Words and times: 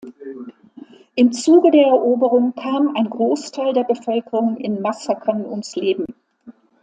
Im 1.13 1.31
Zuge 1.31 1.69
der 1.69 1.85
Eroberung 1.85 2.55
kam 2.55 2.95
ein 2.95 3.07
Großteil 3.07 3.71
der 3.73 3.83
Bevölkerung 3.83 4.57
in 4.57 4.81
Massakern 4.81 5.45
ums 5.45 5.75
Leben. 5.75 6.07